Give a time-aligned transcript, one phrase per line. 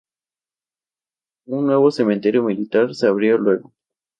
[1.45, 3.71] Un nuevo cementerio militar se abrió luego.